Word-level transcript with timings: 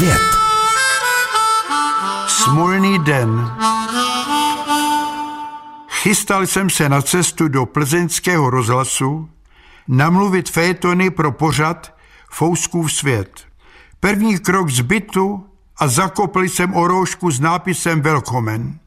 svět. 0.00 0.22
Smolný 2.26 2.98
den. 2.98 3.52
Chystal 5.88 6.46
jsem 6.46 6.70
se 6.70 6.88
na 6.88 7.02
cestu 7.02 7.48
do 7.48 7.66
plzeňského 7.66 8.50
rozhlasu 8.50 9.30
namluvit 9.88 10.50
fétony 10.50 11.10
pro 11.10 11.32
pořad 11.32 11.94
Fouskův 12.30 12.92
svět. 12.92 13.46
První 14.00 14.38
krok 14.38 14.70
z 14.70 14.80
bytu 14.80 15.46
a 15.76 15.88
zakopl 15.88 16.42
jsem 16.42 16.74
oroušku 16.74 17.30
s 17.30 17.40
nápisem 17.40 18.00
Velkomen. 18.00 18.78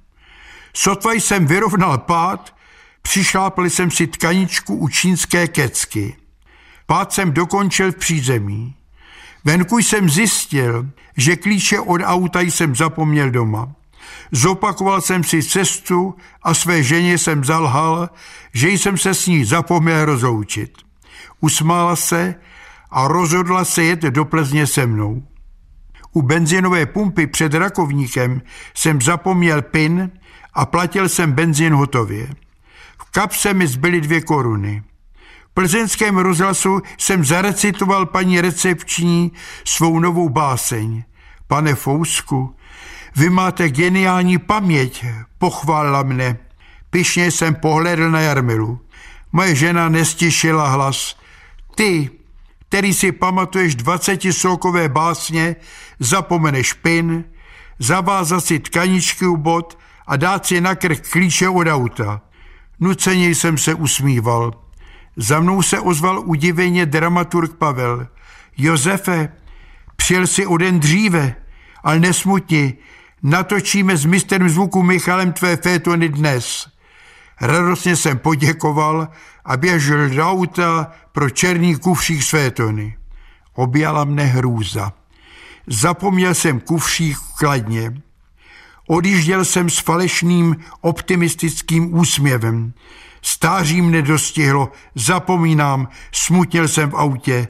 Sotva 0.74 1.14
jsem 1.14 1.46
vyrovnal 1.46 1.98
pád, 1.98 2.56
přišlápl 3.02 3.66
jsem 3.66 3.92
si 3.92 4.08
tkaničku 4.08 4.76
u 4.76 4.88
čínské 4.88 5.48
kecky. 5.48 6.16
Pád 6.86 7.14
jsem 7.14 7.32
dokončil 7.32 7.92
v 7.92 7.96
přízemí. 7.96 8.76
Venku 9.46 9.78
jsem 9.78 10.10
zjistil, 10.10 10.90
že 11.18 11.36
klíče 11.36 11.80
od 11.80 12.02
auta 12.04 12.42
jsem 12.42 12.76
zapomněl 12.76 13.32
doma. 13.32 13.76
Zopakoval 14.32 15.02
jsem 15.02 15.24
si 15.24 15.44
cestu 15.44 16.16
a 16.44 16.54
své 16.54 16.84
ženě 16.84 17.18
jsem 17.18 17.44
zalhal, 17.44 18.10
že 18.54 18.70
jsem 18.70 18.98
se 18.98 19.14
s 19.14 19.28
ní 19.28 19.46
zapomněl 19.46 20.06
rozloučit. 20.06 20.74
Usmála 21.42 21.96
se 21.96 22.36
a 22.92 23.08
rozhodla 23.08 23.66
se 23.66 23.84
jet 23.84 24.02
do 24.02 24.26
Plzně 24.26 24.68
se 24.68 24.88
mnou. 24.88 25.24
U 26.14 26.22
benzinové 26.22 26.86
pumpy 26.86 27.28
před 27.28 27.54
rakovníkem 27.54 28.42
jsem 28.74 29.02
zapomněl 29.02 29.62
pin 29.62 30.12
a 30.54 30.66
platil 30.66 31.10
jsem 31.10 31.32
benzín 31.32 31.74
hotově. 31.74 32.28
V 32.98 33.12
kapse 33.12 33.54
mi 33.54 33.68
zbyly 33.68 34.02
dvě 34.02 34.22
koruny. 34.22 34.84
Plzeňském 35.54 36.18
rozhlasu 36.18 36.82
jsem 36.98 37.26
zarecitoval 37.26 38.06
paní 38.06 38.42
recepční 38.42 39.32
svou 39.66 40.00
novou 40.00 40.30
báseň. 40.30 41.04
Pane 41.48 41.76
Fousku, 41.76 42.56
vy 43.16 43.30
máte 43.30 43.70
geniální 43.70 44.38
paměť, 44.38 45.06
pochválila 45.38 46.04
mne. 46.04 46.38
Pišně 46.90 47.32
jsem 47.32 47.56
pohledl 47.56 48.12
na 48.12 48.20
Jarmilu. 48.20 48.80
Moje 49.32 49.56
žena 49.56 49.90
nestišila 49.90 50.70
hlas. 50.70 51.18
Ty, 51.76 52.10
který 52.70 52.94
si 52.94 53.12
pamatuješ 53.12 53.76
dvacetisokové 53.76 54.90
básně, 54.90 55.56
zapomeneš 56.00 56.74
pin, 56.74 57.24
zavázat 57.80 58.46
si 58.46 58.60
tkaničky 58.60 59.26
u 59.26 59.38
bod 59.38 59.78
a 60.08 60.18
dát 60.18 60.46
si 60.46 60.62
na 60.62 60.76
krk 60.76 61.10
klíče 61.10 61.50
od 61.50 61.68
auta. 61.68 62.22
Nuceně 62.80 63.30
jsem 63.30 63.58
se 63.58 63.74
usmíval. 63.74 64.63
Za 65.18 65.40
mnou 65.40 65.62
se 65.62 65.80
ozval 65.80 66.20
udiveně 66.26 66.86
dramaturg 66.86 67.56
Pavel. 67.56 68.08
Josefe, 68.58 69.30
přijel 69.96 70.28
si 70.28 70.46
o 70.46 70.58
den 70.58 70.80
dříve, 70.80 71.36
ale 71.84 72.00
nesmutni, 72.00 72.74
natočíme 73.24 73.98
s 73.98 74.06
mistrem 74.06 74.50
zvuku 74.50 74.84
Michalem 74.84 75.34
tvé 75.34 75.56
fétony 75.58 76.10
dnes. 76.10 76.68
Radostně 77.42 77.96
jsem 77.96 78.18
poděkoval 78.18 79.08
a 79.46 79.58
běžel 79.58 80.10
do 80.10 80.30
auta 80.30 80.92
pro 81.12 81.30
černý 81.30 81.76
kufřík 81.76 82.24
svétony. 82.24 82.98
Objala 83.54 84.06
mne 84.06 84.24
hrůza. 84.24 84.94
Zapomněl 85.68 86.34
jsem 86.34 86.60
kufřík 86.60 87.18
kladně. 87.38 88.02
Odjížděl 88.88 89.46
jsem 89.46 89.70
s 89.70 89.78
falešným 89.80 90.56
optimistickým 90.82 91.94
úsměvem. 91.94 92.74
Stáří 93.24 93.82
mne 93.82 94.02
dostihlo, 94.02 94.72
zapomínám, 94.96 95.88
smutnil 96.12 96.68
jsem 96.68 96.90
v 96.90 96.96
autě. 96.96 97.48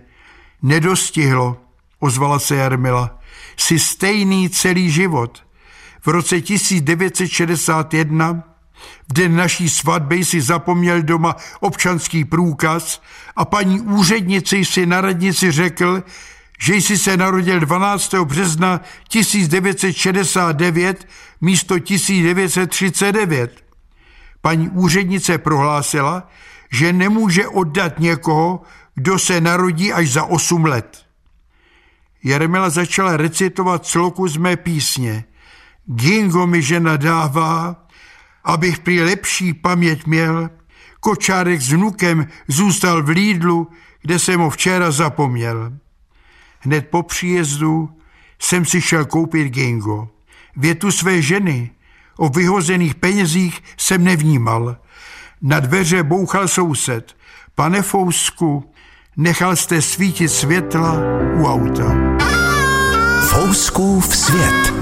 Nedostihlo, 0.61 1.57
ozvala 1.99 2.39
se 2.39 2.55
Jarmila. 2.55 3.19
Jsi 3.57 3.79
stejný 3.79 4.49
celý 4.49 4.91
život. 4.91 5.43
V 6.01 6.07
roce 6.07 6.41
1961 6.41 8.43
v 9.09 9.13
den 9.13 9.35
naší 9.35 9.69
svatby 9.69 10.25
si 10.25 10.41
zapomněl 10.41 11.01
doma 11.01 11.35
občanský 11.59 12.25
průkaz 12.25 13.01
a 13.35 13.45
paní 13.45 13.81
úřednici 13.81 14.65
si 14.65 14.85
na 14.85 15.01
radnici 15.01 15.51
řekl, 15.51 16.03
že 16.59 16.75
jsi 16.75 16.97
se 16.97 17.17
narodil 17.17 17.59
12. 17.59 18.13
března 18.13 18.81
1969 19.09 21.07
místo 21.41 21.79
1939. 21.79 23.62
Paní 24.45 24.69
úřednice 24.69 25.37
prohlásila, 25.37 26.29
že 26.71 26.93
nemůže 26.93 27.47
oddat 27.47 27.99
někoho, 27.99 28.61
kdo 28.95 29.19
se 29.19 29.41
narodí 29.41 29.93
až 29.93 30.11
za 30.11 30.23
8 30.23 30.65
let. 30.65 31.05
Jarmila 32.23 32.69
začala 32.69 33.17
recitovat 33.17 33.85
sloku 33.85 34.27
z 34.27 34.37
mé 34.37 34.55
písně. 34.55 35.23
Gingo 35.85 36.47
mi 36.47 36.61
žena 36.61 36.97
dává, 36.97 37.87
abych 38.43 38.79
prý 38.79 39.01
lepší 39.01 39.53
paměť 39.53 40.05
měl, 40.05 40.49
kočárek 40.99 41.61
s 41.61 41.71
vnukem 41.71 42.27
zůstal 42.47 43.03
v 43.03 43.09
Lídlu, 43.09 43.67
kde 44.01 44.19
jsem 44.19 44.39
ho 44.39 44.49
včera 44.49 44.91
zapomněl. 44.91 45.73
Hned 46.59 46.87
po 46.89 47.03
příjezdu 47.03 47.89
jsem 48.39 48.65
si 48.65 48.81
šel 48.81 49.05
koupit 49.05 49.47
Gingo. 49.47 50.07
Větu 50.55 50.91
své 50.91 51.21
ženy 51.21 51.71
o 52.17 52.29
vyhozených 52.29 52.95
penězích 52.95 53.63
jsem 53.77 54.03
nevnímal. 54.03 54.77
Na 55.41 55.59
dveře 55.59 56.03
bouchal 56.03 56.47
soused. 56.47 57.15
Pane 57.55 57.81
Fousku, 57.81 58.71
nechal 59.17 59.55
jste 59.55 59.81
svítit 59.81 60.29
světla 60.29 60.93
u 61.35 61.45
auta. 61.45 61.95
Fouskův 63.21 64.17
svět. 64.17 64.72